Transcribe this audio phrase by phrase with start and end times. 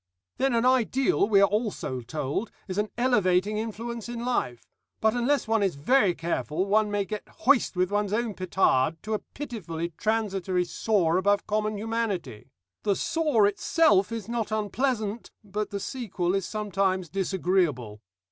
[0.37, 4.65] "Then an ideal, we are also told, is an elevating influence in life;
[4.99, 9.13] but unless one is very careful one may get hoist with one's own petard to
[9.13, 12.49] a pitifully transitory soar above common humanity.
[12.81, 18.01] The soar itself is not unpleasant, but the sequel is sometimes disagreeable.